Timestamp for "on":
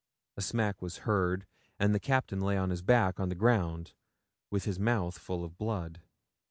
2.57-2.71, 3.19-3.29